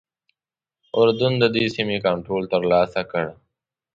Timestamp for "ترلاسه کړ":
2.53-3.25